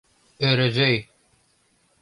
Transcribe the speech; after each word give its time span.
Ӧрӧзӧй. 0.47 0.95